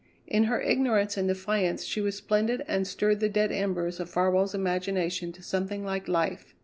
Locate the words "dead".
3.29-3.51